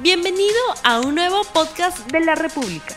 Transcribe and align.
Bienvenido 0.00 0.60
a 0.84 1.00
un 1.00 1.16
nuevo 1.16 1.42
podcast 1.52 2.08
de 2.12 2.20
la 2.20 2.36
República. 2.36 2.94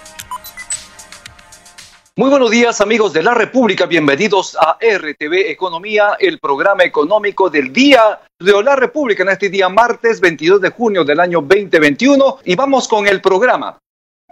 Muy 2.16 2.29
buenos 2.29 2.51
días 2.51 2.79
amigos 2.79 3.12
de 3.12 3.24
la 3.24 3.33
República, 3.33 3.88
bienvenidos 3.88 4.56
a 4.56 4.77
RTV 4.79 5.50
Economía, 5.50 6.16
el 6.19 6.37
programa 6.37 6.83
económico 6.83 7.50
del 7.50 7.74
día 7.74 8.21
de 8.39 8.64
la 8.64 8.75
República 8.75 9.23
en 9.23 9.29
este 9.29 9.50
día 9.50 9.68
martes 9.68 10.21
22 10.21 10.61
de 10.61 10.70
junio 10.70 11.04
del 11.04 11.20
año 11.20 11.41
2021 11.41 12.37
y 12.45 12.55
vamos 12.55 12.87
con 12.87 13.07
el 13.07 13.20
programa. 13.20 13.79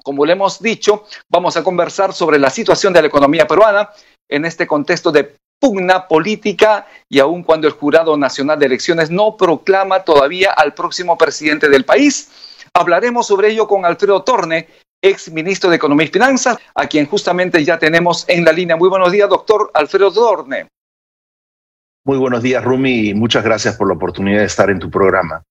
Como 0.03 0.23
le 0.23 0.33
hemos 0.33 0.61
dicho, 0.61 1.05
vamos 1.27 1.57
a 1.57 1.63
conversar 1.63 2.13
sobre 2.13 2.37
la 2.37 2.51
situación 2.51 2.93
de 2.93 3.01
la 3.01 3.07
economía 3.07 3.47
peruana 3.47 3.89
en 4.29 4.45
este 4.45 4.67
contexto 4.67 5.11
de 5.11 5.35
pugna 5.59 6.07
política 6.07 6.85
y 7.09 7.17
aun 7.17 7.41
cuando 7.41 7.67
el 7.67 7.73
Jurado 7.73 8.15
Nacional 8.15 8.59
de 8.59 8.67
Elecciones 8.67 9.09
no 9.09 9.35
proclama 9.37 10.03
todavía 10.03 10.51
al 10.51 10.75
próximo 10.75 11.17
presidente 11.17 11.67
del 11.67 11.83
país. 11.83 12.29
Hablaremos 12.73 13.27
sobre 13.27 13.49
ello 13.49 13.67
con 13.67 13.85
Alfredo 13.85 14.23
Torne, 14.23 14.67
ex 15.01 15.31
ministro 15.31 15.69
de 15.69 15.77
Economía 15.77 16.07
y 16.07 16.09
Finanzas, 16.09 16.57
a 16.75 16.87
quien 16.87 17.05
justamente 17.05 17.63
ya 17.63 17.79
tenemos 17.79 18.25
en 18.27 18.43
la 18.45 18.51
línea. 18.51 18.75
Muy 18.75 18.89
buenos 18.89 19.11
días, 19.11 19.29
doctor 19.29 19.71
Alfredo 19.73 20.11
Torne. 20.11 20.67
Muy 22.05 22.17
buenos 22.17 22.41
días, 22.41 22.63
Rumi, 22.63 23.09
y 23.09 23.13
muchas 23.13 23.43
gracias 23.43 23.75
por 23.75 23.87
la 23.87 23.93
oportunidad 23.93 24.39
de 24.39 24.45
estar 24.45 24.69
en 24.69 24.79
tu 24.79 24.89
programa. 24.89 25.43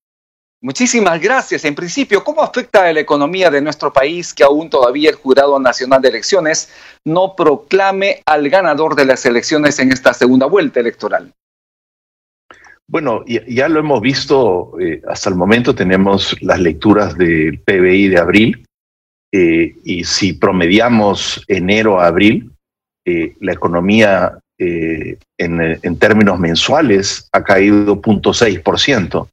Muchísimas 0.60 1.20
gracias. 1.20 1.64
En 1.64 1.76
principio, 1.76 2.24
¿cómo 2.24 2.42
afecta 2.42 2.84
a 2.84 2.92
la 2.92 2.98
economía 2.98 3.48
de 3.48 3.60
nuestro 3.60 3.92
país 3.92 4.34
que 4.34 4.42
aún 4.42 4.68
todavía 4.68 5.10
el 5.10 5.14
Jurado 5.14 5.60
Nacional 5.60 6.02
de 6.02 6.08
Elecciones 6.08 6.68
no 7.04 7.36
proclame 7.36 8.22
al 8.26 8.48
ganador 8.48 8.96
de 8.96 9.04
las 9.04 9.24
elecciones 9.24 9.78
en 9.78 9.92
esta 9.92 10.12
segunda 10.14 10.46
vuelta 10.46 10.80
electoral? 10.80 11.32
Bueno, 12.90 13.22
ya, 13.26 13.68
lo 13.68 13.80
hemos 13.80 14.00
visto, 14.00 14.72
eh, 14.80 15.02
hasta 15.06 15.28
el 15.28 15.36
momento 15.36 15.74
tenemos 15.74 16.34
las 16.40 16.58
lecturas 16.58 17.18
del 17.18 17.60
PBI 17.60 18.08
de 18.08 18.18
abril, 18.18 18.64
eh, 19.30 19.76
y 19.84 20.04
si 20.04 20.32
promediamos 20.32 21.44
enero 21.48 22.00
a 22.00 22.06
abril, 22.06 22.50
eh, 23.04 23.36
la 23.40 23.52
economía 23.52 24.38
en, 24.60 25.78
en, 25.82 25.98
términos 26.00 26.40
mensuales 26.40 27.28
ha 27.30 27.44
caído 27.44 28.02
0.6%. 28.02 29.28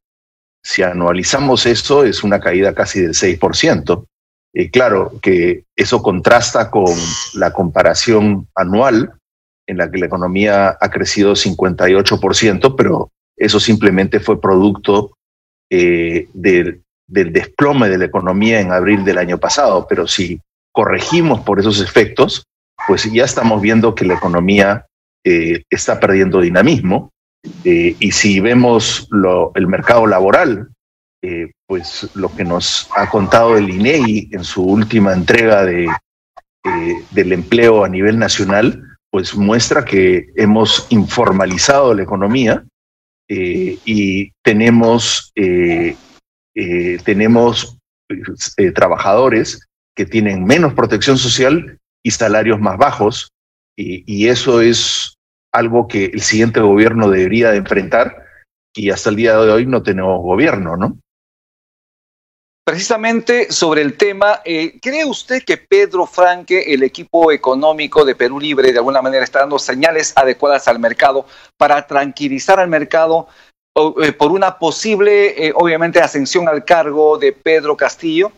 Si 0.63 0.83
anualizamos 0.83 1.65
eso, 1.65 2.03
es 2.03 2.23
una 2.23 2.39
caída 2.39 2.75
casi 2.75 3.01
del 3.01 3.13
6%. 3.13 4.05
claro 4.71 5.13
que 5.23 5.63
eso 5.75 6.03
contrasta 6.03 6.69
con 6.69 6.93
la 7.33 7.51
comparación 7.53 8.47
anual, 8.53 9.13
en 9.65 9.77
la 9.77 9.89
que 9.89 9.97
la 9.97 10.05
economía 10.05 10.77
ha 10.79 10.89
crecido 10.91 11.33
58%, 11.33 12.75
pero 12.75 13.09
eso 13.37 13.59
simplemente 13.59 14.19
fue 14.19 14.39
producto 14.39 15.17
eh, 15.69 16.27
del, 16.33 16.81
desplome 17.07 17.89
de 17.89 17.97
la 17.97 18.05
economía 18.05 18.59
en 18.59 18.71
abril 18.71 19.03
del 19.03 19.17
año 19.17 19.37
pasado. 19.37 19.85
Pero 19.87 20.07
si 20.07 20.39
corregimos 20.71 21.41
por 21.41 21.59
esos 21.59 21.81
efectos, 21.81 22.45
pues 22.87 23.11
ya 23.11 23.23
estamos 23.23 23.61
viendo 23.61 23.95
que 23.95 24.05
la 24.05 24.15
economía 24.15 24.85
eh, 25.23 25.63
está 25.69 25.99
perdiendo 25.99 26.41
dinamismo. 26.41 27.11
Eh, 27.63 27.95
y 27.99 28.11
si 28.11 28.39
vemos 28.39 29.07
el 29.55 29.67
mercado 29.67 30.07
laboral, 30.07 30.69
pues 31.65 32.07
lo 32.13 32.31
que 32.35 32.43
nos 32.43 32.87
ha 32.95 33.09
contado 33.09 33.57
el 33.57 33.71
INEI 33.71 34.29
en 34.31 34.43
su 34.43 34.63
última 34.63 35.11
entrega 35.11 35.65
de, 35.65 35.87
del 37.09 37.33
empleo 37.33 37.83
a 37.83 37.89
nivel 37.89 38.19
nacional, 38.19 38.83
pues 39.09 39.35
muestra 39.35 39.83
que 39.83 40.27
hemos 40.35 40.85
informalizado 40.91 41.95
la 41.95 42.03
economía 42.03 42.63
eh, 43.27 43.79
y 43.85 44.31
tenemos, 44.43 45.31
eh, 45.35 45.95
eh, 46.55 46.97
tenemos 47.03 47.77
trabajadores 48.75 49.67
que 49.95 50.05
tienen 50.05 50.43
menos 50.43 50.73
protección 50.73 51.17
social 51.17 51.79
y 52.03 52.11
salarios 52.11 52.59
más 52.59 52.77
bajos, 52.77 53.29
y, 53.77 54.27
eso 54.27 54.61
es 54.61 55.15
algo 55.51 55.87
que 55.87 56.05
el 56.05 56.21
siguiente 56.21 56.59
gobierno 56.61 57.09
debería 57.09 57.51
de 57.51 57.57
enfrentar, 57.57 58.23
y 58.75 58.91
hasta 58.91 59.09
el 59.09 59.15
día 59.15 59.37
de 59.37 59.51
hoy 59.51 59.65
no 59.65 59.81
tenemos 59.81 60.21
gobierno, 60.21 60.77
¿no? 60.77 60.99
Precisamente 62.65 63.51
sobre 63.51 63.83
el 63.83 63.95
tema, 63.95 64.41
¿cree 64.43 65.05
usted 65.05 65.43
que 65.43 65.57
Pedro 65.57 66.07
Franque, 66.07 66.73
el 66.73 66.81
equipo 66.81 67.31
económico 67.31 68.03
de 68.03 68.15
Perú 68.15 68.39
Libre, 68.39 68.71
de 68.71 68.79
alguna 68.79 69.03
manera 69.03 69.23
está 69.23 69.41
dando 69.41 69.59
señales 69.59 70.13
adecuadas 70.15 70.67
al 70.67 70.79
mercado 70.79 71.27
para 71.57 71.85
tranquilizar 71.85 72.59
al 72.59 72.67
mercado 72.67 73.27
eh, 74.01 74.13
por 74.13 74.31
una 74.31 74.57
posible, 74.57 75.47
eh, 75.47 75.53
obviamente, 75.53 75.99
ascensión 75.99 76.47
al 76.47 76.63
cargo 76.63 77.17
de 77.17 77.33
Pedro 77.33 77.75
Castillo? 77.75 78.31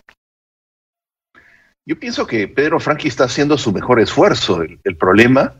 Yo 1.87 1.99
pienso 1.99 2.25
que 2.25 2.47
Pedro 2.47 2.79
Franqui 2.79 3.07
está 3.07 3.25
haciendo 3.25 3.57
su 3.57 3.71
mejor 3.71 4.01
esfuerzo. 4.01 4.61
El, 4.61 4.97
problema 4.97 5.59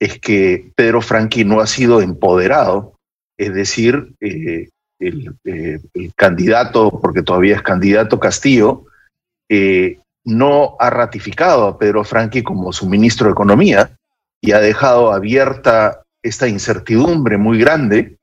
es 0.00 0.18
que 0.18 0.72
Pedro 0.74 1.02
Franqui 1.02 1.44
no 1.44 1.60
ha 1.60 1.66
sido 1.66 2.00
empoderado, 2.00 2.96
es 3.38 3.54
decir, 3.54 4.14
eh, 4.20 4.70
el, 5.00 5.34
candidato, 6.14 6.90
porque 7.00 7.22
todavía 7.22 7.56
es 7.56 7.62
candidato 7.62 8.20
Castillo, 8.20 8.84
no 10.24 10.76
ha 10.78 10.90
ratificado 10.90 11.66
a 11.66 11.78
Pedro 11.78 12.04
Franqui 12.04 12.42
como 12.42 12.72
su 12.72 12.88
ministro 12.88 13.26
de 13.26 13.32
Economía 13.32 13.90
y 14.40 14.52
ha 14.52 14.60
dejado 14.60 15.12
abierta 15.12 16.02
esta 16.22 16.48
incertidumbre 16.48 17.38
muy 17.38 17.58
grande 17.58 18.16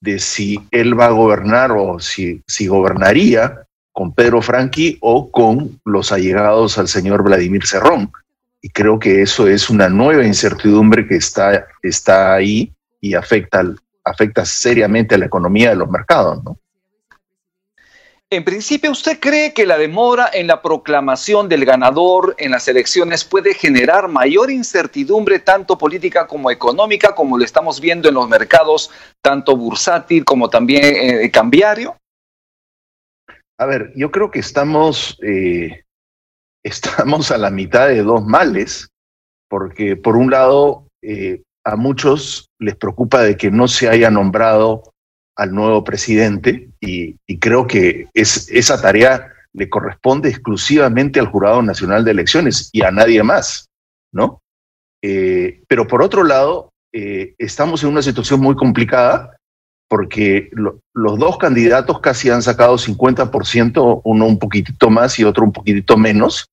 de 0.00 0.18
si 0.18 0.60
él 0.70 0.98
va 0.98 1.06
a 1.06 1.10
gobernar 1.10 1.72
o 1.72 1.98
si, 1.98 2.42
si 2.46 2.66
gobernaría 2.66 3.62
con 3.92 4.12
Pedro 4.12 4.42
Franqui 4.42 4.98
o 5.00 5.30
con 5.30 5.80
los 5.84 6.12
allegados 6.12 6.78
al 6.78 6.88
señor 6.88 7.22
Vladimir 7.22 7.66
Cerrón. 7.66 8.12
Y 8.60 8.70
creo 8.70 8.98
que 8.98 9.22
eso 9.22 9.46
es 9.46 9.70
una 9.70 9.88
nueva 9.88 10.24
incertidumbre 10.24 11.06
que 11.06 11.16
está, 11.16 11.66
está 11.82 12.34
ahí 12.34 12.72
y 13.00 13.14
afecta, 13.14 13.62
afecta 14.04 14.44
seriamente 14.44 15.14
a 15.14 15.18
la 15.18 15.26
economía 15.26 15.70
de 15.70 15.76
los 15.76 15.90
mercados, 15.90 16.42
¿no? 16.44 16.58
En 18.30 18.42
principio, 18.42 18.90
¿usted 18.90 19.20
cree 19.20 19.52
que 19.52 19.64
la 19.64 19.78
demora 19.78 20.28
en 20.32 20.48
la 20.48 20.60
proclamación 20.60 21.48
del 21.48 21.64
ganador 21.64 22.34
en 22.38 22.50
las 22.50 22.66
elecciones 22.66 23.22
puede 23.24 23.54
generar 23.54 24.08
mayor 24.08 24.50
incertidumbre 24.50 25.38
tanto 25.38 25.78
política 25.78 26.26
como 26.26 26.50
económica, 26.50 27.14
como 27.14 27.38
lo 27.38 27.44
estamos 27.44 27.80
viendo 27.80 28.08
en 28.08 28.14
los 28.14 28.28
mercados, 28.28 28.90
tanto 29.22 29.56
bursátil 29.56 30.24
como 30.24 30.50
también 30.50 30.82
eh, 30.84 31.30
cambiario? 31.30 31.96
A 33.56 33.66
ver, 33.66 33.92
yo 33.94 34.10
creo 34.10 34.30
que 34.32 34.40
estamos, 34.40 35.16
eh, 35.22 35.84
estamos 36.64 37.30
a 37.30 37.38
la 37.38 37.50
mitad 37.50 37.86
de 37.86 38.02
dos 38.02 38.24
males, 38.24 38.88
porque 39.48 39.96
por 39.96 40.16
un 40.16 40.30
lado, 40.30 40.88
eh, 41.02 41.42
a 41.64 41.76
muchos 41.76 42.50
les 42.58 42.76
preocupa 42.76 43.22
de 43.22 43.36
que 43.36 43.50
no 43.50 43.68
se 43.68 43.88
haya 43.88 44.10
nombrado 44.10 44.94
al 45.36 45.52
nuevo 45.52 45.82
presidente 45.82 46.70
y, 46.80 47.16
creo 47.38 47.66
que 47.66 48.08
es, 48.14 48.48
esa 48.50 48.80
tarea 48.80 49.32
le 49.52 49.68
corresponde 49.68 50.28
exclusivamente 50.28 51.18
al 51.18 51.26
Jurado 51.26 51.62
Nacional 51.62 52.04
de 52.04 52.12
Elecciones 52.12 52.70
y 52.72 52.82
a 52.82 52.90
nadie 52.90 53.22
más, 53.22 53.68
¿no? 54.12 54.40
Eh, 55.02 55.62
pero 55.68 55.86
por 55.86 56.02
otro 56.02 56.24
lado, 56.24 56.70
eh, 56.92 57.34
estamos 57.38 57.82
en 57.82 57.90
una 57.90 58.02
situación 58.02 58.40
muy 58.40 58.54
complicada 58.54 59.36
porque 59.88 60.50
los 60.54 61.18
dos 61.18 61.38
candidatos 61.38 62.00
casi 62.00 62.30
han 62.30 62.42
sacado 62.42 62.78
50%, 62.78 64.00
uno 64.04 64.26
un 64.26 64.38
poquitito 64.38 64.90
más 64.90 65.18
y 65.18 65.24
otro 65.24 65.44
un 65.44 65.52
poquitito 65.52 65.96
menos. 65.96 66.46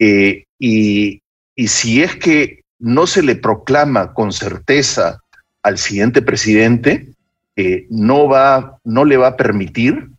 Eh, 0.00 0.44
y 0.58 1.20
si 1.56 2.02
es 2.02 2.16
que 2.16 2.63
no 2.78 3.06
se 3.06 3.22
le 3.22 3.36
proclama 3.36 4.12
con 4.12 4.32
certeza 4.32 5.20
al 5.62 5.78
siguiente 5.78 6.22
presidente, 6.22 7.08
no, 7.88 8.28
va, 8.28 8.78
no 8.84 9.04
le 9.04 9.16
va 9.16 9.28
a 9.28 9.36
permitir 9.36 10.10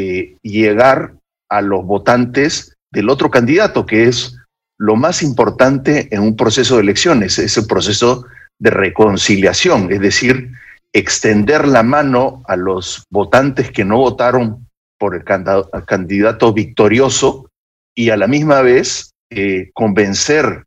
eh, 0.00 0.36
llegar 0.42 1.14
a 1.48 1.60
los 1.60 1.84
votantes 1.84 2.76
del 2.92 3.10
otro 3.10 3.30
candidato, 3.30 3.84
que 3.84 4.06
es 4.06 4.36
lo 4.76 4.94
más 4.94 5.24
importante 5.24 6.06
en 6.14 6.22
un 6.22 6.36
proceso 6.36 6.76
de 6.76 6.82
elecciones, 6.82 7.36
es 7.40 7.56
el 7.56 7.66
proceso 7.66 8.24
de 8.60 8.70
reconciliación, 8.70 9.92
es 9.92 10.00
decir, 10.00 10.52
extender 10.92 11.66
la 11.66 11.82
mano 11.82 12.44
a 12.46 12.54
los 12.54 13.06
votantes 13.10 13.72
que 13.72 13.84
no 13.84 13.96
votaron 13.96 14.68
por 14.98 15.16
el 15.16 15.24
candidato 15.24 16.52
victorioso 16.52 17.50
y 17.92 18.10
a 18.10 18.16
la 18.16 18.28
misma 18.28 18.62
vez 18.62 19.10
eh, 19.30 19.70
convencer 19.74 20.64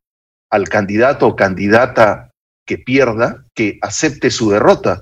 al 0.51 0.69
candidato 0.69 1.27
o 1.27 1.35
candidata 1.35 2.31
que 2.65 2.77
pierda 2.77 3.45
que 3.55 3.79
acepte 3.81 4.29
su 4.29 4.51
derrota. 4.51 5.01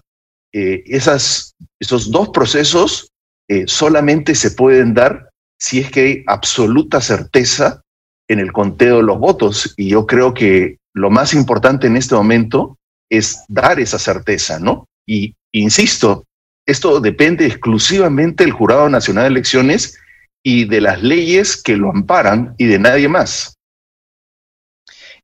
Eh, 0.54 0.84
esas, 0.86 1.56
esos 1.80 2.10
dos 2.12 2.30
procesos 2.30 3.12
eh, 3.48 3.66
solamente 3.68 4.36
se 4.36 4.52
pueden 4.52 4.94
dar 4.94 5.30
si 5.60 5.80
es 5.80 5.92
que 5.92 6.02
hay 6.02 6.24
absoluta 6.28 7.02
certeza 7.02 7.82
en 8.28 8.40
el 8.40 8.54
conteo 8.54 8.98
de 8.98 9.04
los 9.04 9.20
votos. 9.20 9.74
Y 9.76 9.90
yo 9.90 10.06
creo 10.06 10.34
que 10.34 10.78
lo 10.94 11.10
más 11.10 11.34
importante 11.34 11.88
en 11.88 11.98
este 11.98 12.16
momento 12.16 12.78
es 13.10 13.44
dar 13.48 13.80
esa 13.80 14.00
certeza, 14.00 14.60
¿no? 14.60 14.86
Y 15.06 15.36
insisto, 15.52 16.26
esto 16.66 17.00
depende 17.02 17.48
exclusivamente 17.48 18.44
del 18.44 18.54
Jurado 18.54 18.88
Nacional 18.90 19.24
de 19.24 19.30
Elecciones 19.30 19.98
y 20.44 20.66
de 20.66 20.82
las 20.82 21.02
leyes 21.02 21.62
que 21.62 21.76
lo 21.76 21.90
amparan 21.90 22.54
y 22.58 22.66
de 22.66 22.80
nadie 22.80 23.08
más. 23.08 23.56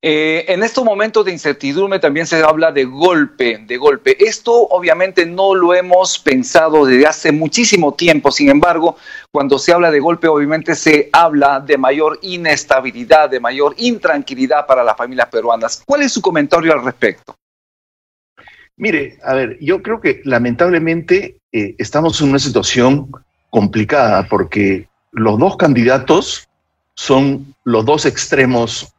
Eh, 0.01 0.45
en 0.49 0.63
estos 0.63 0.83
momentos 0.83 1.25
de 1.25 1.31
incertidumbre 1.31 1.99
también 1.99 2.27
se 2.27 2.43
habla 2.43 2.71
de 2.71 2.85
golpe, 2.85 3.57
de 3.65 3.77
golpe. 3.77 4.15
Esto 4.19 4.53
obviamente 4.53 5.25
no 5.25 5.55
lo 5.55 5.73
hemos 5.73 6.19
pensado 6.19 6.85
desde 6.85 7.07
hace 7.07 7.31
muchísimo 7.31 7.93
tiempo. 7.93 8.31
Sin 8.31 8.49
embargo, 8.49 8.97
cuando 9.31 9.57
se 9.57 9.73
habla 9.73 9.91
de 9.91 9.99
golpe, 9.99 10.27
obviamente 10.27 10.75
se 10.75 11.09
habla 11.11 11.59
de 11.59 11.77
mayor 11.77 12.19
inestabilidad, 12.21 13.29
de 13.29 13.39
mayor 13.39 13.73
intranquilidad 13.77 14.65
para 14.65 14.83
las 14.83 14.97
familias 14.97 15.29
peruanas. 15.29 15.83
¿Cuál 15.85 16.03
es 16.03 16.11
su 16.11 16.21
comentario 16.21 16.73
al 16.73 16.83
respecto? 16.83 17.35
Mire, 18.77 19.17
a 19.23 19.33
ver, 19.33 19.57
yo 19.61 19.81
creo 19.81 20.01
que 20.01 20.21
lamentablemente 20.25 21.37
eh, 21.51 21.75
estamos 21.77 22.19
en 22.19 22.29
una 22.29 22.39
situación 22.39 23.09
complicada 23.49 24.27
porque 24.27 24.87
los 25.13 25.39
dos 25.39 25.55
candidatos 25.55 26.49
son 26.93 27.55
los 27.63 27.85
dos 27.85 28.05
extremos 28.05 28.93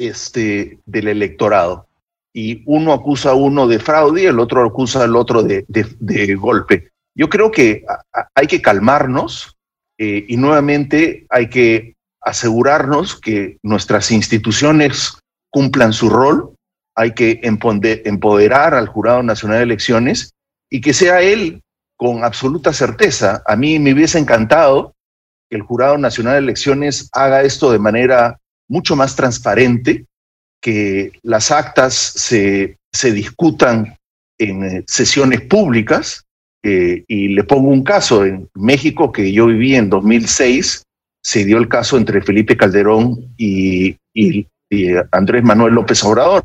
este, 0.00 0.78
del 0.86 1.08
electorado. 1.08 1.86
Y 2.32 2.62
uno 2.64 2.94
acusa 2.94 3.30
a 3.30 3.34
uno 3.34 3.68
de 3.68 3.78
fraude 3.78 4.22
y 4.22 4.26
el 4.26 4.40
otro 4.40 4.64
acusa 4.64 5.04
al 5.04 5.14
otro 5.14 5.42
de, 5.42 6.36
golpe. 6.36 6.90
Yo 7.14 7.28
creo 7.28 7.50
que 7.50 7.84
hay 8.34 8.46
que 8.46 8.62
calmarnos 8.62 9.56
eh, 9.98 10.24
y 10.26 10.36
nuevamente 10.38 11.26
hay 11.28 11.50
que 11.50 11.96
asegurarnos 12.22 13.20
que 13.20 13.58
nuestras 13.62 14.10
instituciones 14.10 15.18
cumplan 15.50 15.92
su 15.92 16.08
rol, 16.08 16.54
hay 16.94 17.12
que 17.12 17.40
empoderar 17.42 18.74
al 18.74 18.88
Jurado 18.88 19.22
Nacional 19.22 19.58
de 19.58 19.64
Elecciones 19.64 20.32
y 20.70 20.80
que 20.80 20.94
sea 20.94 21.20
él 21.20 21.62
con 21.96 22.24
absoluta 22.24 22.72
certeza. 22.72 23.42
A 23.44 23.56
mí 23.56 23.78
me 23.78 23.92
hubiese 23.92 24.18
encantado 24.18 24.94
que 25.50 25.56
el 25.56 25.62
Jurado 25.62 25.98
Nacional 25.98 26.34
de 26.34 26.38
Elecciones 26.38 27.10
haga 27.12 27.42
esto 27.42 27.70
de 27.70 27.78
manera 27.78 28.39
mucho 28.70 28.96
más 28.96 29.16
transparente, 29.16 30.06
que 30.62 31.12
las 31.22 31.50
actas 31.50 31.94
se, 31.94 32.78
se 32.92 33.12
discutan 33.12 33.96
en 34.38 34.64
eh, 34.64 34.84
sesiones 34.86 35.42
públicas. 35.42 36.24
Eh, 36.62 37.04
y 37.08 37.28
le 37.28 37.44
pongo 37.44 37.68
un 37.68 37.82
caso, 37.82 38.24
en 38.24 38.48
México 38.54 39.12
que 39.12 39.32
yo 39.32 39.46
viví 39.46 39.74
en 39.74 39.90
2006, 39.90 40.84
se 41.22 41.44
dio 41.44 41.58
el 41.58 41.68
caso 41.68 41.96
entre 41.96 42.22
Felipe 42.22 42.56
Calderón 42.56 43.34
y, 43.36 43.96
y, 44.14 44.46
Andrés 45.10 45.42
Manuel 45.42 45.74
López 45.74 46.04
Obrador. 46.04 46.44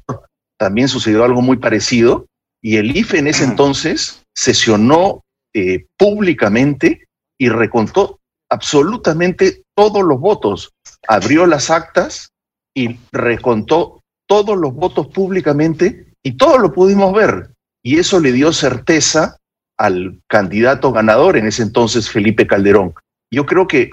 También 0.57 0.88
sucedió 0.88 1.24
algo 1.24 1.44
muy 1.44 1.57
parecido 1.57 2.25
y 2.62 2.77
el 2.77 2.98
IFE 2.98 3.19
en 3.19 3.27
ese 3.27 3.44
entonces 3.44 4.24
sesionó 4.33 5.22
eh, 5.54 5.86
públicamente 5.95 7.06
y 7.38 7.50
recontó 7.50 8.19
absolutamente 8.50 9.63
todos 9.75 10.03
los 10.03 10.19
votos 10.19 10.71
abrió 11.07 11.45
las 11.45 11.69
actas 11.69 12.30
y 12.75 13.00
recontó 13.12 14.01
todos 14.27 14.57
los 14.57 14.74
votos 14.74 15.07
públicamente 15.07 16.13
y 16.24 16.33
todo 16.33 16.57
lo 16.57 16.74
pudimos 16.74 17.13
ver. 17.13 17.51
Y 17.83 18.00
eso 18.00 18.19
le 18.19 18.31
dio 18.31 18.51
certeza 18.51 19.38
al 19.77 20.19
candidato 20.27 20.92
ganador, 20.92 21.38
en 21.38 21.47
ese 21.47 21.63
entonces 21.63 22.09
Felipe 22.09 22.47
Calderón. 22.47 22.94
Yo 23.31 23.45
creo 23.45 23.68
que 23.68 23.92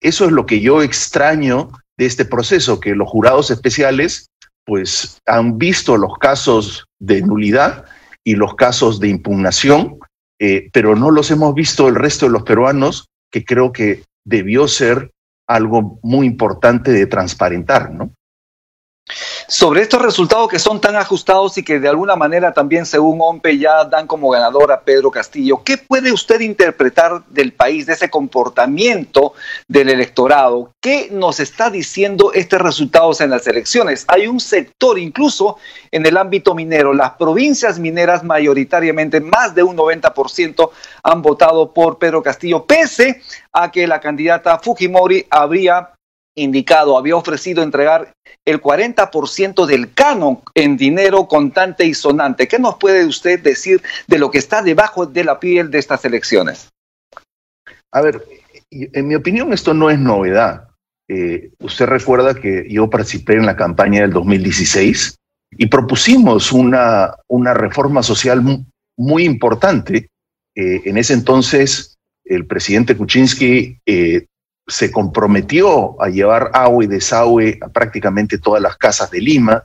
eso 0.00 0.24
es 0.24 0.32
lo 0.32 0.46
que 0.46 0.60
yo 0.60 0.82
extraño 0.82 1.70
de 1.96 2.06
este 2.06 2.24
proceso, 2.24 2.80
que 2.80 2.94
los 2.94 3.08
jurados 3.08 3.50
especiales 3.50 4.30
pues 4.64 5.18
han 5.26 5.56
visto 5.58 5.96
los 5.96 6.18
casos 6.18 6.86
de 6.98 7.22
nulidad 7.22 7.86
y 8.22 8.34
los 8.34 8.54
casos 8.54 9.00
de 9.00 9.08
impugnación, 9.08 9.98
eh, 10.38 10.68
pero 10.72 10.94
no 10.94 11.10
los 11.10 11.30
hemos 11.30 11.54
visto 11.54 11.88
el 11.88 11.94
resto 11.94 12.26
de 12.26 12.32
los 12.32 12.42
peruanos, 12.42 13.08
que 13.30 13.44
creo 13.44 13.72
que 13.72 14.02
debió 14.24 14.68
ser 14.68 15.10
algo 15.46 15.98
muy 16.02 16.26
importante 16.26 16.90
de 16.92 17.06
transparentar, 17.06 17.90
¿no? 17.90 18.12
Sobre 19.50 19.80
estos 19.80 20.02
resultados 20.02 20.46
que 20.50 20.58
son 20.58 20.78
tan 20.78 20.94
ajustados 20.94 21.56
y 21.56 21.62
que 21.62 21.80
de 21.80 21.88
alguna 21.88 22.16
manera 22.16 22.52
también, 22.52 22.84
según 22.84 23.18
OMPE, 23.18 23.56
ya 23.56 23.82
dan 23.86 24.06
como 24.06 24.28
ganador 24.28 24.70
a 24.70 24.82
Pedro 24.82 25.10
Castillo, 25.10 25.62
¿qué 25.64 25.78
puede 25.78 26.12
usted 26.12 26.40
interpretar 26.40 27.24
del 27.28 27.54
país, 27.54 27.86
de 27.86 27.94
ese 27.94 28.10
comportamiento 28.10 29.32
del 29.66 29.88
electorado? 29.88 30.74
¿Qué 30.82 31.08
nos 31.10 31.40
está 31.40 31.70
diciendo 31.70 32.30
estos 32.34 32.60
resultados 32.60 33.22
en 33.22 33.30
las 33.30 33.46
elecciones? 33.46 34.04
Hay 34.08 34.26
un 34.26 34.38
sector, 34.38 34.98
incluso 34.98 35.56
en 35.92 36.04
el 36.04 36.18
ámbito 36.18 36.54
minero, 36.54 36.92
las 36.92 37.12
provincias 37.12 37.78
mineras 37.78 38.24
mayoritariamente, 38.24 39.18
más 39.22 39.54
de 39.54 39.62
un 39.62 39.78
90% 39.78 40.70
han 41.02 41.22
votado 41.22 41.72
por 41.72 41.96
Pedro 41.96 42.22
Castillo, 42.22 42.66
pese 42.66 43.22
a 43.54 43.70
que 43.70 43.86
la 43.86 43.98
candidata 43.98 44.58
Fujimori 44.58 45.26
habría 45.30 45.94
indicado, 46.38 46.96
había 46.96 47.16
ofrecido 47.16 47.62
entregar 47.62 48.12
el 48.44 48.60
40% 48.60 49.66
del 49.66 49.92
canon 49.92 50.40
en 50.54 50.76
dinero 50.76 51.28
contante 51.28 51.84
y 51.84 51.94
sonante. 51.94 52.48
¿Qué 52.48 52.58
nos 52.58 52.76
puede 52.76 53.04
usted 53.04 53.40
decir 53.40 53.82
de 54.06 54.18
lo 54.18 54.30
que 54.30 54.38
está 54.38 54.62
debajo 54.62 55.06
de 55.06 55.24
la 55.24 55.38
piel 55.38 55.70
de 55.70 55.78
estas 55.78 56.04
elecciones? 56.04 56.68
A 57.92 58.00
ver, 58.00 58.22
en 58.70 59.06
mi 59.06 59.14
opinión 59.14 59.52
esto 59.52 59.74
no 59.74 59.90
es 59.90 59.98
novedad. 59.98 60.68
Eh, 61.08 61.50
usted 61.60 61.86
recuerda 61.86 62.34
que 62.34 62.66
yo 62.68 62.90
participé 62.90 63.34
en 63.34 63.46
la 63.46 63.56
campaña 63.56 64.02
del 64.02 64.12
2016 64.12 65.16
y 65.52 65.66
propusimos 65.66 66.52
una, 66.52 67.14
una 67.28 67.54
reforma 67.54 68.02
social 68.02 68.42
muy, 68.96 69.24
importante. 69.24 70.08
Eh, 70.54 70.82
en 70.84 70.98
ese 70.98 71.14
entonces, 71.14 71.96
el 72.24 72.46
presidente 72.46 72.96
Kuczynski 72.96 73.78
eh, 73.86 74.26
se 74.68 74.92
comprometió 74.92 76.00
a 76.00 76.08
llevar 76.08 76.50
agua 76.52 76.84
y 76.84 76.86
desagüe 76.86 77.58
a 77.60 77.68
prácticamente 77.68 78.38
todas 78.38 78.62
las 78.62 78.76
casas 78.76 79.10
de 79.10 79.20
Lima. 79.20 79.64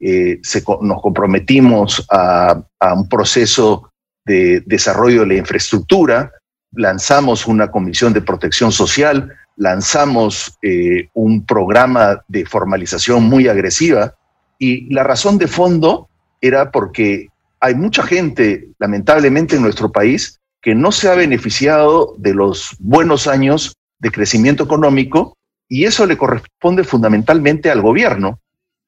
Eh, 0.00 0.40
nos 0.80 1.02
comprometimos 1.02 2.06
a, 2.10 2.62
un 2.94 3.08
proceso 3.08 3.90
de 4.24 4.62
desarrollo 4.64 5.20
de 5.20 5.26
la 5.26 5.34
infraestructura, 5.34 6.32
lanzamos 6.72 7.46
una 7.46 7.70
comisión 7.70 8.12
de 8.12 8.22
protección 8.22 8.72
social, 8.72 9.34
lanzamos 9.56 10.56
eh, 10.62 11.08
un 11.14 11.44
programa 11.44 12.22
de 12.28 12.46
formalización 12.46 13.24
muy 13.24 13.48
agresiva 13.48 14.14
y 14.58 14.92
la 14.92 15.02
razón 15.02 15.38
de 15.38 15.48
fondo 15.48 16.08
era 16.40 16.70
porque 16.70 17.28
hay 17.60 17.74
mucha 17.74 18.02
gente, 18.02 18.68
lamentablemente 18.78 19.56
en 19.56 19.62
nuestro 19.62 19.90
país, 19.90 20.38
que 20.60 20.74
no 20.74 20.92
se 20.92 21.08
ha 21.08 21.14
beneficiado 21.14 22.14
de 22.18 22.34
los 22.34 22.76
buenos 22.78 23.26
años 23.26 23.74
de 24.04 24.10
crecimiento 24.10 24.64
económico 24.64 25.38
y 25.66 25.84
eso 25.86 26.06
le 26.06 26.18
corresponde 26.18 26.84
fundamentalmente 26.84 27.70
al 27.70 27.80
gobierno. 27.80 28.38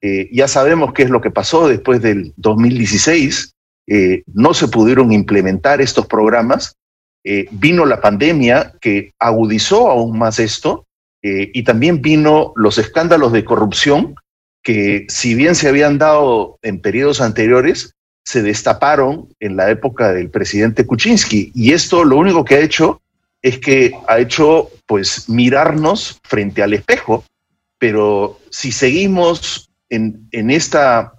Eh, 0.02 0.28
ya 0.30 0.46
sabemos 0.46 0.92
qué 0.92 1.04
es 1.04 1.10
lo 1.10 1.22
que 1.22 1.30
pasó 1.30 1.66
después 1.68 2.02
del 2.02 2.34
2016, 2.36 3.54
eh, 3.86 4.22
no 4.34 4.52
se 4.52 4.68
pudieron 4.68 5.12
implementar 5.12 5.80
estos 5.80 6.06
programas, 6.06 6.76
eh, 7.24 7.48
vino 7.50 7.86
la 7.86 8.02
pandemia 8.02 8.74
que 8.78 9.14
agudizó 9.18 9.90
aún 9.90 10.18
más 10.18 10.38
esto 10.38 10.84
y 11.28 11.64
también 11.64 12.02
vino 12.02 12.52
los 12.54 12.78
escándalos 12.78 13.32
de 13.32 13.44
corrupción 13.44 14.14
que 14.62 15.06
si 15.08 15.34
bien 15.34 15.56
se 15.56 15.68
habían 15.68 15.98
dado 15.98 16.56
en 16.62 16.80
periodos 16.80 17.20
anteriores, 17.20 17.96
se 18.22 18.42
destaparon 18.42 19.28
en 19.40 19.56
la 19.56 19.70
época 19.70 20.12
del 20.12 20.30
presidente 20.30 20.86
Kuczynski. 20.86 21.50
Y 21.52 21.72
esto 21.72 22.04
lo 22.04 22.16
único 22.16 22.44
que 22.44 22.54
ha 22.54 22.60
hecho 22.60 23.00
es 23.46 23.60
que 23.60 23.96
ha 24.08 24.18
hecho 24.18 24.70
pues 24.86 25.28
mirarnos 25.28 26.18
frente 26.24 26.64
al 26.64 26.72
espejo, 26.72 27.24
pero 27.78 28.40
si 28.50 28.72
seguimos 28.72 29.70
en, 29.88 30.26
en, 30.32 30.50
esta, 30.50 31.12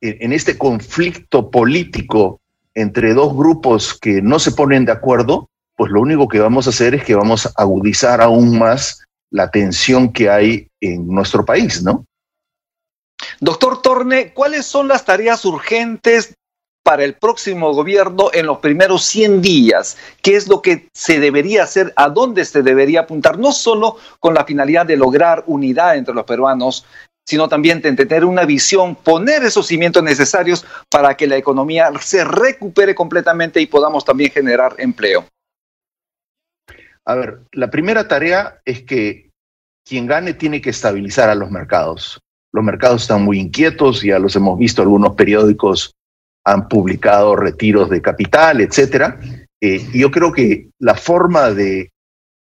en 0.00 0.32
este 0.32 0.58
conflicto 0.58 1.48
político 1.48 2.40
entre 2.74 3.14
dos 3.14 3.36
grupos 3.36 3.96
que 3.96 4.20
no 4.20 4.40
se 4.40 4.50
ponen 4.50 4.84
de 4.84 4.90
acuerdo, 4.90 5.48
pues 5.76 5.92
lo 5.92 6.00
único 6.00 6.26
que 6.26 6.40
vamos 6.40 6.66
a 6.66 6.70
hacer 6.70 6.96
es 6.96 7.04
que 7.04 7.14
vamos 7.14 7.46
a 7.46 7.52
agudizar 7.54 8.20
aún 8.20 8.58
más 8.58 9.04
la 9.30 9.52
tensión 9.52 10.12
que 10.12 10.28
hay 10.28 10.66
en 10.80 11.06
nuestro 11.06 11.44
país, 11.44 11.84
¿no? 11.84 12.04
Doctor 13.38 13.80
Torne, 13.80 14.32
¿cuáles 14.32 14.66
son 14.66 14.88
las 14.88 15.04
tareas 15.04 15.44
urgentes 15.44 16.34
para 16.82 17.04
el 17.04 17.14
próximo 17.14 17.72
gobierno 17.72 18.30
en 18.32 18.46
los 18.46 18.58
primeros 18.58 19.04
100 19.04 19.42
días? 19.42 19.96
¿Qué 20.22 20.36
es 20.36 20.48
lo 20.48 20.62
que 20.62 20.88
se 20.92 21.20
debería 21.20 21.64
hacer? 21.64 21.92
¿A 21.96 22.08
dónde 22.08 22.44
se 22.44 22.62
debería 22.62 23.00
apuntar? 23.00 23.38
No 23.38 23.52
solo 23.52 23.96
con 24.18 24.34
la 24.34 24.44
finalidad 24.44 24.86
de 24.86 24.96
lograr 24.96 25.44
unidad 25.46 25.96
entre 25.96 26.14
los 26.14 26.24
peruanos, 26.24 26.84
sino 27.26 27.48
también 27.48 27.80
de 27.80 27.94
tener 27.94 28.24
una 28.24 28.44
visión, 28.44 28.96
poner 28.96 29.44
esos 29.44 29.66
cimientos 29.66 30.02
necesarios 30.02 30.64
para 30.88 31.16
que 31.16 31.26
la 31.26 31.36
economía 31.36 31.90
se 32.00 32.24
recupere 32.24 32.94
completamente 32.94 33.60
y 33.60 33.66
podamos 33.66 34.04
también 34.04 34.32
generar 34.32 34.74
empleo. 34.78 35.26
A 37.04 37.14
ver, 37.14 37.40
la 37.52 37.70
primera 37.70 38.08
tarea 38.08 38.60
es 38.64 38.82
que 38.82 39.30
quien 39.86 40.06
gane 40.06 40.34
tiene 40.34 40.60
que 40.60 40.70
estabilizar 40.70 41.30
a 41.30 41.34
los 41.34 41.50
mercados. 41.50 42.20
Los 42.52 42.64
mercados 42.64 43.02
están 43.02 43.22
muy 43.22 43.38
inquietos, 43.38 44.02
ya 44.02 44.18
los 44.18 44.34
hemos 44.34 44.58
visto 44.58 44.82
algunos 44.82 45.14
periódicos 45.14 45.92
han 46.44 46.68
publicado 46.68 47.36
retiros 47.36 47.90
de 47.90 48.02
capital, 48.02 48.60
etcétera. 48.60 49.20
Eh, 49.60 49.86
yo 49.92 50.10
creo 50.10 50.32
que 50.32 50.70
la 50.78 50.94
forma 50.94 51.50
de 51.50 51.90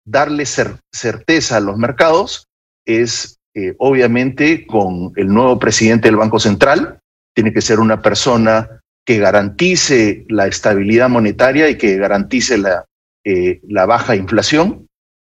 darle 0.04 0.44
certeza 0.46 1.56
a 1.56 1.60
los 1.60 1.76
mercados 1.76 2.46
es 2.84 3.38
eh, 3.54 3.74
obviamente 3.78 4.66
con 4.66 5.12
el 5.16 5.28
nuevo 5.28 5.58
presidente 5.58 6.08
del 6.08 6.16
Banco 6.16 6.38
Central. 6.38 7.00
Tiene 7.34 7.52
que 7.52 7.60
ser 7.60 7.80
una 7.80 8.00
persona 8.00 8.80
que 9.04 9.18
garantice 9.18 10.24
la 10.28 10.46
estabilidad 10.46 11.08
monetaria 11.08 11.68
y 11.68 11.76
que 11.76 11.96
garantice 11.96 12.56
la, 12.56 12.84
eh, 13.24 13.60
baja 13.62 14.16
inflación. 14.16 14.86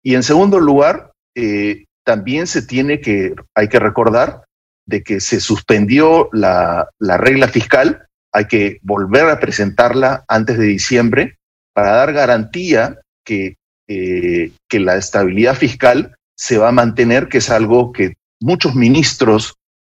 Y 0.02 0.14
en 0.14 0.22
segundo 0.22 0.60
lugar, 0.60 1.12
eh, 1.34 1.86
también 2.04 2.46
se 2.46 2.62
tiene 2.62 3.00
que, 3.00 3.34
hay 3.54 3.68
que 3.68 3.78
recordar 3.78 4.44
de 4.86 5.02
que 5.02 5.20
se 5.20 5.40
suspendió 5.40 6.28
la 6.32 6.90
regla 7.00 7.48
fiscal, 7.48 8.06
hay 8.34 8.46
que 8.46 8.80
volver 8.82 9.30
a 9.30 9.38
presentarla 9.38 10.24
antes 10.26 10.58
de 10.58 10.64
diciembre 10.64 11.38
para 11.72 11.92
dar 11.92 12.12
garantía 12.12 13.00
que, 13.24 13.56
eh, 13.88 14.50
que 14.68 14.80
la 14.80 14.96
estabilidad 14.96 15.54
fiscal 15.54 16.16
se 16.36 16.58
va 16.58 16.68
a 16.68 16.72
mantener, 16.72 17.28
que 17.28 17.38
es 17.38 17.48
algo 17.48 17.92
que 17.92 18.14
muchos 18.40 18.74
ministros, 18.74 19.54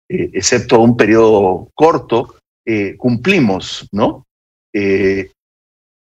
eh, 0.09 0.31
excepto 0.33 0.81
un 0.81 0.97
periodo 0.97 1.69
corto, 1.73 2.35
eh, 2.65 2.95
cumplimos, 2.97 3.87
¿no? 3.91 4.23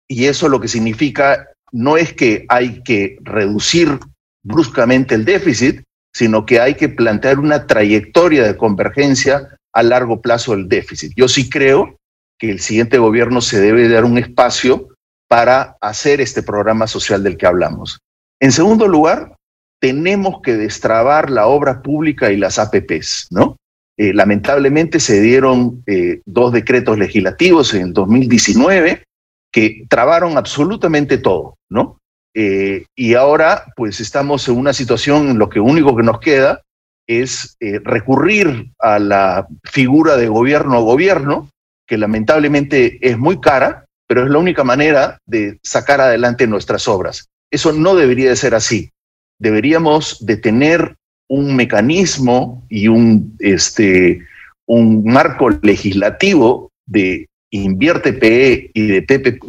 y 0.09 0.25
eso 0.25 0.49
lo 0.49 0.61
que 0.61 0.67
significa 0.67 1.49
no 1.71 1.97
es 1.97 2.13
que 2.13 2.45
hay 2.49 2.83
que 2.83 3.19
reducir 3.23 4.01
bruscamente 4.43 5.15
el 5.15 5.25
déficit, 5.25 5.85
sino 6.13 6.45
que 6.45 6.59
hay 6.59 6.75
que 6.75 6.89
plantear 6.89 7.39
una 7.39 7.69
trayectoria 7.69 8.43
de 8.43 8.57
convergencia 8.57 9.57
a 9.73 9.83
largo 9.85 10.21
plazo 10.21 10.57
del 10.57 10.69
déficit. 10.69 11.13
Yo 11.15 11.29
sí 11.29 11.49
creo 11.49 12.01
que 12.39 12.51
el 12.51 12.61
siguiente 12.61 12.99
gobierno 12.99 13.41
se 13.41 13.61
debe 13.61 13.89
dar 13.89 14.05
un 14.05 14.19
espacio 14.19 14.89
para 15.29 15.77
hacer 15.81 16.21
este 16.21 16.43
programa 16.43 16.87
social 16.87 17.23
del 17.23 17.37
que 17.37 17.47
hablamos. 17.47 17.99
En 18.41 18.53
segundo 18.53 18.89
lugar, 18.89 19.37
tenemos 19.81 20.41
que 20.43 20.57
destrabar 20.57 21.31
la 21.31 21.47
obra 21.47 21.83
pública 21.83 22.33
y 22.33 22.37
las 22.37 22.59
APPs, 22.59 23.29
¿no? 23.31 23.57
Eh, 23.97 24.13
lamentablemente 24.13 24.99
se 24.99 25.21
dieron 25.21 25.85
eh, 25.87 26.21
dos 26.25 26.53
decretos 26.53 26.99
legislativos 26.99 27.75
en 27.75 27.93
2019 27.93 29.05
que 29.53 29.85
trabaron 29.89 30.37
absolutamente 30.37 31.19
todo, 31.19 31.57
¿no? 31.71 31.99
Eh, 32.35 32.87
y 32.97 33.15
ahora, 33.15 33.67
pues 33.77 34.01
estamos 34.01 34.49
en 34.49 34.57
una 34.57 34.73
situación 34.73 35.29
en 35.29 35.39
lo 35.39 35.49
que 35.49 35.61
único 35.61 35.95
que 35.95 36.03
nos 36.03 36.19
queda 36.19 36.63
es 37.07 37.57
recurrir 37.61 38.71
a 38.79 38.99
la 38.99 39.47
figura 39.63 40.17
de 40.17 40.27
gobierno 40.27 40.79
a 40.79 40.81
gobierno, 40.81 41.51
que 41.87 41.99
lamentablemente 41.99 42.99
es 43.01 43.19
muy 43.19 43.41
cara, 43.41 43.85
pero 44.07 44.25
es 44.25 44.31
la 44.31 44.39
única 44.39 44.65
manera 44.65 45.19
de 45.27 45.59
sacar 45.63 46.01
adelante 46.01 46.47
nuestras 46.47 46.89
obras. 46.89 47.29
Eso 47.51 47.73
no 47.73 47.95
debería 47.95 48.31
de 48.31 48.37
ser 48.37 48.55
así. 48.55 48.91
Deberíamos 49.39 50.25
de 50.25 50.37
tener 50.37 50.97
un 51.29 51.57
mecanismo 51.57 52.67
y 52.69 52.89
un, 52.89 53.37
este, 53.39 54.21
un 54.67 55.05
marco 55.05 55.51
legislativo 55.63 56.71
de 56.87 57.27
invierte 57.51 58.13
PE 58.13 58.71
y 58.75 58.87
de, 58.87 59.03
PP, 59.03 59.41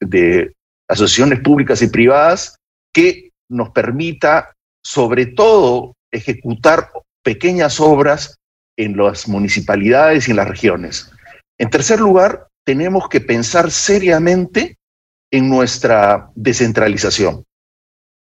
de 0.00 0.52
asociaciones 0.88 1.40
públicas 1.40 1.80
y 1.82 1.86
privadas 1.86 2.56
que 2.92 3.30
nos 3.48 3.70
permita 3.70 4.52
sobre 4.84 5.26
todo 5.26 5.94
ejecutar 6.10 6.90
pequeñas 7.22 7.80
obras 7.80 8.36
en 8.76 8.96
las 8.96 9.28
municipalidades 9.28 10.26
y 10.26 10.32
en 10.32 10.36
las 10.38 10.48
regiones. 10.48 11.11
En 11.62 11.70
tercer 11.70 12.00
lugar, 12.00 12.48
tenemos 12.66 13.08
que 13.08 13.20
pensar 13.20 13.70
seriamente 13.70 14.78
en 15.30 15.48
nuestra 15.48 16.28
descentralización. 16.34 17.44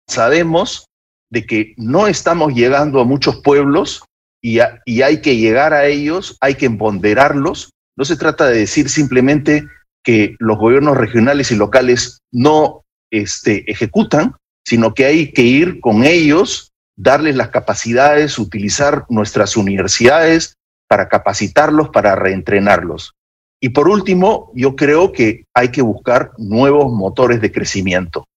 Sabemos 0.10 0.88
de 1.29 1.46
que 1.46 1.75
no 1.77 2.08
estamos 2.08 2.56
llegando 2.56 3.00
a 3.00 3.06
muchos 3.06 3.44
pueblos 3.44 4.03
y, 4.41 4.58
hay 4.60 5.22
que 5.22 5.36
llegar 5.36 5.75
a 5.75 5.86
ellos, 5.86 6.36
hay 6.41 6.56
que 6.56 6.65
empoderarlos. 6.65 7.70
No 7.96 8.06
se 8.06 8.17
trata 8.17 8.48
de 8.48 8.58
decir 8.58 8.89
simplemente 8.89 9.67
que 10.03 10.36
los 10.39 10.58
gobiernos 10.58 10.98
regionales 10.98 11.51
y 11.51 11.58
locales 11.58 12.22
no 12.32 12.86
este, 13.12 13.70
ejecutan, 13.72 14.36
sino 14.65 14.96
que 14.96 15.06
hay 15.06 15.32
que 15.32 15.44
ir 15.44 15.79
con 15.79 16.06
ellos, 16.06 16.72
darles 16.96 17.36
las 17.36 17.50
capacidades, 17.50 18.39
utilizar 18.39 19.06
nuestras 19.10 19.56
universidades 19.56 20.56
para 20.88 21.08
capacitarlos, 21.08 21.89
para 21.89 22.15
reentrenarlos. 22.15 23.13
Y 23.60 23.70
por 23.70 23.90
último, 23.90 24.52
yo 24.54 24.76
creo 24.76 25.12
que 25.12 25.46
hay 25.54 25.70
que 25.70 25.82
buscar 25.82 26.32
nuevos 26.38 26.92
motores 26.94 27.42
de 27.42 27.52
crecimiento. 27.52 28.28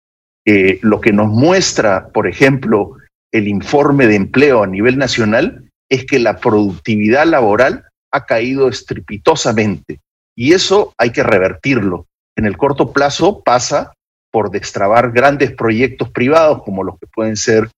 Eh, 0.46 0.78
lo 0.82 1.00
que 1.00 1.12
nos 1.12 1.28
muestra, 1.28 2.08
por 2.08 2.26
ejemplo, 2.26 2.96
el 3.30 3.46
informe 3.46 4.06
de 4.06 4.16
empleo 4.16 4.62
a 4.62 4.66
nivel 4.66 4.96
nacional 4.96 5.68
es 5.90 6.06
que 6.06 6.18
la 6.18 6.38
productividad 6.38 7.26
laboral 7.26 7.84
ha 8.12 8.24
caído 8.24 8.68
estrepitosamente 8.68 10.00
y 10.34 10.52
eso 10.52 10.94
hay 10.96 11.10
que 11.10 11.22
revertirlo. 11.22 12.06
En 12.36 12.46
el 12.46 12.56
corto 12.56 12.92
plazo 12.92 13.42
pasa 13.42 13.92
por 14.30 14.50
destrabar 14.50 15.12
grandes 15.12 15.52
proyectos 15.52 16.10
privados 16.10 16.62
como 16.62 16.82
los 16.82 16.98
que 16.98 17.06
pueden 17.06 17.36
ser 17.36 17.68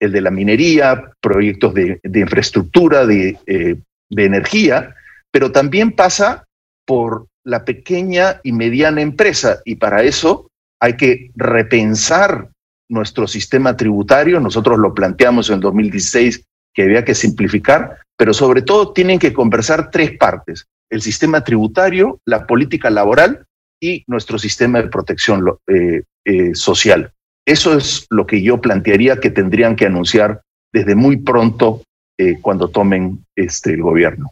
el 0.00 0.12
de 0.12 0.20
la 0.20 0.30
minería, 0.30 1.10
proyectos 1.20 1.74
de, 1.74 1.98
infraestructura, 2.04 3.06
de, 3.06 3.38
eh, 3.46 3.76
de 4.10 4.24
energía, 4.24 4.94
pero 5.30 5.50
también 5.50 5.92
pasa 5.92 6.43
por 6.86 7.26
la 7.44 7.64
pequeña 7.64 8.40
y 8.42 8.52
mediana 8.52 9.02
empresa 9.02 9.60
y 9.64 9.76
para 9.76 10.02
eso 10.02 10.48
hay 10.80 10.96
que 10.96 11.30
repensar 11.34 12.50
nuestro 12.88 13.26
sistema 13.26 13.76
tributario. 13.76 14.40
Nosotros 14.40 14.78
lo 14.78 14.94
planteamos 14.94 15.50
en 15.50 15.60
2016 15.60 16.44
que 16.74 16.82
había 16.82 17.04
que 17.04 17.14
simplificar, 17.14 17.98
pero 18.16 18.34
sobre 18.34 18.62
todo 18.62 18.92
tienen 18.92 19.18
que 19.18 19.32
conversar 19.32 19.90
tres 19.90 20.16
partes, 20.16 20.66
el 20.90 21.02
sistema 21.02 21.42
tributario, 21.42 22.18
la 22.26 22.46
política 22.46 22.90
laboral 22.90 23.46
y 23.80 24.04
nuestro 24.06 24.38
sistema 24.38 24.82
de 24.82 24.88
protección 24.88 25.44
eh, 25.66 26.02
eh, 26.24 26.54
social. 26.54 27.12
Eso 27.46 27.76
es 27.76 28.06
lo 28.10 28.26
que 28.26 28.42
yo 28.42 28.60
plantearía 28.60 29.20
que 29.20 29.30
tendrían 29.30 29.76
que 29.76 29.86
anunciar 29.86 30.42
desde 30.72 30.94
muy 30.94 31.18
pronto 31.18 31.82
eh, 32.18 32.38
cuando 32.40 32.68
tomen 32.68 33.24
este, 33.36 33.74
el 33.74 33.82
gobierno. 33.82 34.30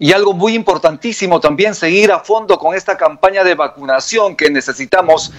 Y 0.00 0.12
algo 0.12 0.32
muy 0.32 0.54
importantísimo 0.54 1.40
también, 1.40 1.74
seguir 1.74 2.12
a 2.12 2.20
fondo 2.20 2.56
con 2.56 2.72
esta 2.76 2.96
campaña 2.96 3.42
de 3.42 3.56
vacunación 3.56 4.36
que 4.36 4.48
necesitamos 4.48 5.32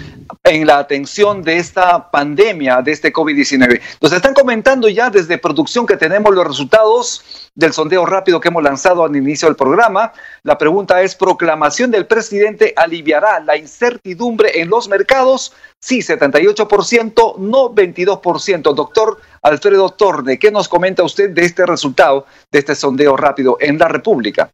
en 0.44 0.68
la 0.68 0.80
atención 0.80 1.42
de 1.44 1.58
esta 1.58 2.12
pandemia, 2.12 2.82
de 2.82 2.92
este 2.92 3.14
COVID-19. 3.14 3.80
Nos 4.02 4.12
están 4.12 4.34
comentando 4.34 4.90
ya 4.90 5.10
desde 5.10 5.38
producción 5.38 5.86
que 5.86 5.96
tenemos 5.96 6.36
los 6.36 6.46
resultados 6.46 7.49
del 7.56 7.74
sondeo 7.74 8.06
rápido 8.06 8.40
que 8.40 8.48
hemos 8.48 8.64
lanzado 8.64 9.04
al 9.04 9.16
inicio 9.16 9.48
del 9.48 9.56
programa. 9.56 10.14
La 10.44 10.58
pregunta 10.58 11.02
es, 11.02 11.16
¿proclamación 11.16 11.92
del 11.92 12.08
presidente 12.08 12.74
aliviará 12.76 13.40
la 13.40 13.58
incertidumbre 13.58 14.62
en 14.62 14.70
los 14.70 14.88
mercados? 14.88 15.54
Sí, 15.80 16.00
78%, 16.00 17.38
no 17.38 17.74
22%. 17.74 18.74
Doctor 18.74 19.20
Alfredo 19.42 19.90
Torne, 19.90 20.38
¿qué 20.40 20.52
nos 20.52 20.68
comenta 20.68 21.04
usted 21.04 21.30
de 21.32 21.46
este 21.46 21.66
resultado, 21.66 22.26
de 22.52 22.60
este 22.60 22.76
sondeo 22.76 23.16
rápido 23.18 23.58
en 23.60 23.78
la 23.78 23.88
República? 23.88 24.52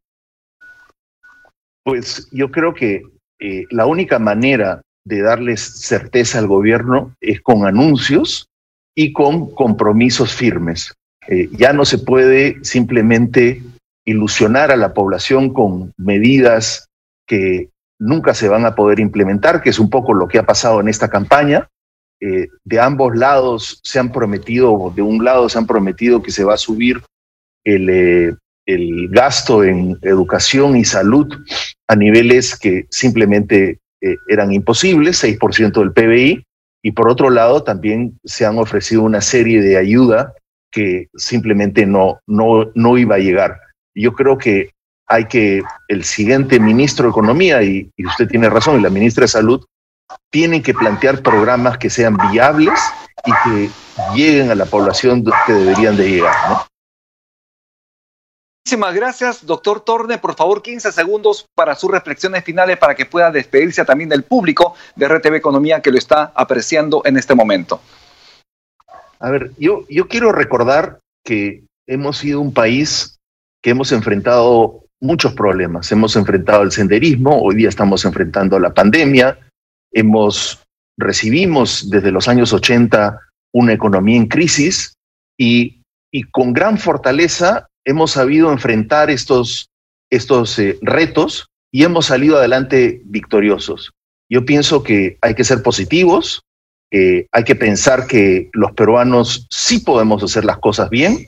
Pues 1.83 2.27
yo 2.31 2.49
creo 2.49 2.73
que 2.73 3.03
eh, 3.39 3.63
la 3.69 3.85
única 3.85 4.17
manera 4.17 4.81
de 5.05 5.21
darles 5.21 5.61
certeza 5.61 6.39
al 6.39 6.47
gobierno 6.47 7.15
es 7.21 7.41
con 7.41 7.65
anuncios 7.65 8.47
y 8.95 9.13
con 9.13 9.51
compromisos 9.51 10.33
firmes. 10.33 10.93
Eh, 11.27 11.49
ya 11.51 11.73
no 11.73 11.85
se 11.85 11.97
puede 11.97 12.63
simplemente 12.63 13.61
ilusionar 14.05 14.71
a 14.71 14.75
la 14.75 14.93
población 14.93 15.53
con 15.53 15.93
medidas 15.97 16.89
que 17.25 17.69
nunca 17.97 18.33
se 18.33 18.49
van 18.49 18.65
a 18.65 18.75
poder 18.75 18.99
implementar, 18.99 19.61
que 19.61 19.71
es 19.71 19.79
un 19.79 19.89
poco 19.89 20.13
lo 20.13 20.27
que 20.27 20.37
ha 20.37 20.45
pasado 20.45 20.79
en 20.79 20.87
esta 20.87 21.09
campaña. 21.09 21.67
Eh, 22.21 22.47
de 22.63 22.79
ambos 22.79 23.15
lados 23.15 23.79
se 23.83 23.99
han 23.99 24.11
prometido, 24.11 24.93
de 24.95 25.01
un 25.01 25.23
lado 25.23 25.49
se 25.49 25.57
han 25.57 25.65
prometido 25.65 26.21
que 26.21 26.31
se 26.31 26.43
va 26.43 26.53
a 26.53 26.57
subir 26.57 27.01
el, 27.63 27.89
eh, 27.89 28.35
el 28.67 29.09
gasto 29.09 29.63
en 29.63 29.97
educación 30.01 30.77
y 30.77 30.85
salud 30.85 31.27
a 31.87 31.95
niveles 31.95 32.57
que 32.57 32.85
simplemente 32.89 33.79
eran 34.27 34.51
imposibles, 34.51 35.23
6% 35.23 35.79
del 35.79 35.91
PBI, 35.91 36.43
y 36.83 36.91
por 36.91 37.09
otro 37.09 37.31
lado 37.31 37.63
también 37.63 38.19
se 38.23 38.45
han 38.45 38.59
ofrecido 38.59 39.01
una 39.01 39.19
serie 39.19 39.61
de 39.61 39.77
ayuda 39.77 40.35
que 40.75 41.07
simplemente 41.15 41.85
no, 41.85 42.19
no, 42.27 42.69
no 42.75 42.97
iba 42.97 43.15
a 43.15 43.19
llegar. 43.19 43.61
Yo 43.95 44.13
creo 44.13 44.37
que 44.37 44.71
hay 45.07 45.25
que, 45.25 45.63
el 45.87 46.03
siguiente 46.03 46.59
ministro 46.59 47.05
de 47.05 47.11
Economía, 47.11 47.63
y, 47.63 47.89
usted 48.05 48.27
tiene 48.27 48.49
razón, 48.49 48.77
y 48.77 48.83
la 48.83 48.89
ministra 48.89 49.21
de 49.21 49.29
Salud, 49.29 49.63
tienen 50.29 50.61
que 50.61 50.73
plantear 50.73 51.21
programas 51.21 51.77
que 51.77 51.89
sean 51.89 52.17
viables 52.29 52.77
y 53.25 53.31
que 53.43 53.69
lleguen 54.13 54.51
a 54.51 54.55
la 54.55 54.65
población 54.65 55.23
que 55.45 55.53
deberían 55.53 55.95
de 55.95 56.09
llegar. 56.09 56.35
¿no? 56.49 56.65
Muchísimas 58.65 58.93
gracias, 58.93 59.45
doctor 59.45 59.79
Torne. 59.79 60.17
Por 60.17 60.35
favor, 60.35 60.61
15 60.61 60.91
segundos 60.91 61.45
para 61.55 61.75
sus 61.75 61.89
reflexiones 61.89 62.43
finales 62.43 62.77
para 62.77 62.95
que 62.95 63.05
pueda 63.05 63.31
despedirse 63.31 63.85
también 63.85 64.09
del 64.09 64.23
público 64.23 64.75
de 64.97 65.07
RTV 65.07 65.35
Economía 65.35 65.81
que 65.81 65.91
lo 65.91 65.97
está 65.97 66.33
apreciando 66.35 67.01
en 67.05 67.15
este 67.15 67.33
momento. 67.33 67.79
A 69.25 69.31
ver, 69.31 69.53
yo, 69.57 69.85
yo 69.89 70.07
quiero 70.07 70.31
recordar 70.31 70.99
que 71.23 71.63
hemos 71.87 72.19
sido 72.19 72.39
un 72.39 72.53
país 72.53 73.17
que 73.63 73.71
hemos 73.71 73.91
enfrentado 73.91 74.85
muchos 75.01 75.33
problemas. 75.33 75.91
Hemos 75.91 76.15
enfrentado 76.15 76.61
el 76.61 76.71
senderismo, 76.71 77.41
hoy 77.41 77.55
día 77.55 77.69
estamos 77.69 78.05
enfrentando 78.05 78.59
la 78.59 78.75
pandemia, 78.75 79.39
hemos 79.91 80.61
recibimos 80.95 81.89
desde 81.89 82.11
los 82.11 82.27
años 82.27 82.53
80 82.53 83.19
una 83.51 83.73
economía 83.73 84.17
en 84.17 84.27
crisis 84.27 84.93
y, 85.39 85.81
y 86.11 86.21
con 86.25 86.53
gran 86.53 86.77
fortaleza 86.77 87.65
hemos 87.83 88.11
sabido 88.11 88.51
enfrentar 88.51 89.09
estos, 89.09 89.69
estos 90.11 90.59
eh, 90.59 90.77
retos 90.83 91.47
y 91.73 91.83
hemos 91.83 92.05
salido 92.05 92.37
adelante 92.37 93.01
victoriosos. 93.05 93.91
Yo 94.29 94.45
pienso 94.45 94.83
que 94.83 95.17
hay 95.21 95.33
que 95.33 95.43
ser 95.43 95.63
positivos, 95.63 96.44
eh, 96.91 97.27
hay 97.31 97.43
que 97.43 97.55
pensar 97.55 98.07
que 98.07 98.49
los 98.53 98.71
peruanos 98.73 99.47
sí 99.49 99.79
podemos 99.79 100.23
hacer 100.23 100.45
las 100.45 100.59
cosas 100.59 100.89
bien 100.89 101.25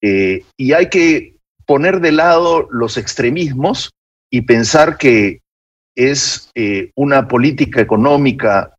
eh, 0.00 0.44
y 0.56 0.72
hay 0.72 0.88
que 0.88 1.36
poner 1.66 2.00
de 2.00 2.12
lado 2.12 2.68
los 2.70 2.96
extremismos 2.96 3.90
y 4.30 4.42
pensar 4.42 4.96
que 4.98 5.40
es 5.94 6.50
eh, 6.54 6.90
una 6.94 7.28
política 7.28 7.80
económica 7.80 8.74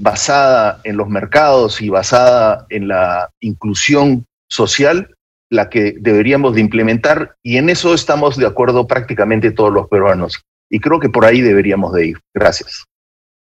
basada 0.00 0.80
en 0.84 0.96
los 0.96 1.06
mercados 1.10 1.82
y 1.82 1.90
basada 1.90 2.64
en 2.70 2.88
la 2.88 3.28
inclusión 3.40 4.24
social 4.48 5.14
la 5.50 5.68
que 5.68 5.94
deberíamos 6.00 6.54
de 6.54 6.62
implementar 6.62 7.36
y 7.42 7.58
en 7.58 7.68
eso 7.68 7.92
estamos 7.92 8.38
de 8.38 8.46
acuerdo 8.46 8.86
prácticamente 8.86 9.50
todos 9.50 9.70
los 9.70 9.86
peruanos 9.88 10.40
y 10.70 10.80
creo 10.80 10.98
que 10.98 11.10
por 11.10 11.26
ahí 11.26 11.42
deberíamos 11.42 11.92
de 11.92 12.06
ir. 12.06 12.18
Gracias. 12.34 12.86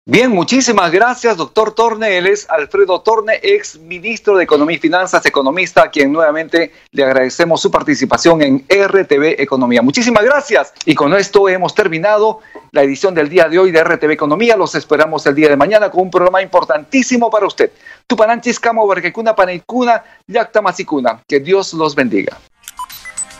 Bien, 0.07 0.29
muchísimas 0.29 0.91
gracias, 0.91 1.35
doctor 1.35 1.73
Torne. 1.73 2.19
Él 2.19 2.27
es 2.27 2.47
Alfredo 2.47 3.01
Torne, 3.01 3.39
ex 3.41 3.79
ministro 3.79 4.37
de 4.37 4.43
Economía 4.43 4.77
y 4.77 4.79
Finanzas, 4.79 5.25
economista, 5.25 5.81
a 5.81 5.89
quien 5.89 6.11
nuevamente 6.13 6.71
le 6.91 7.03
agradecemos 7.03 7.59
su 7.59 7.71
participación 7.71 8.43
en 8.43 8.65
RTV 8.69 9.41
Economía. 9.41 9.81
Muchísimas 9.81 10.23
gracias. 10.23 10.73
Y 10.85 10.93
con 10.93 11.15
esto 11.15 11.49
hemos 11.49 11.73
terminado 11.73 12.41
la 12.71 12.83
edición 12.83 13.15
del 13.15 13.29
día 13.29 13.49
de 13.49 13.57
hoy 13.57 13.71
de 13.71 13.83
RTV 13.83 14.11
Economía. 14.11 14.55
Los 14.55 14.75
esperamos 14.75 15.25
el 15.25 15.33
día 15.33 15.49
de 15.49 15.57
mañana 15.57 15.89
con 15.89 16.03
un 16.03 16.11
programa 16.11 16.39
importantísimo 16.39 17.31
para 17.31 17.47
usted. 17.47 17.71
Tupananchis, 18.05 18.59
Camo, 18.59 18.85
Barquecuna, 18.85 19.35
Paneicuna, 19.35 20.03
Yacta 20.27 20.61
Masicuna. 20.61 21.23
Que 21.27 21.39
Dios 21.39 21.73
los 21.73 21.95
bendiga. 21.95 22.37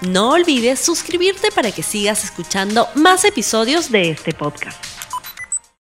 No 0.02 0.32
olvides 0.32 0.80
suscribirte 0.80 1.52
para 1.52 1.72
que 1.72 1.84
sigas 1.84 2.24
escuchando 2.24 2.88
más 2.96 3.24
episodios 3.24 3.92
de 3.92 4.10
este 4.10 4.34
podcast. 4.34 4.95